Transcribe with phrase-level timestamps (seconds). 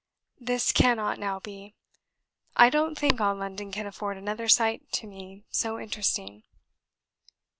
[0.39, 1.75] This cannot now be.
[2.55, 6.41] I don't think all London can afford another sight to me so interesting."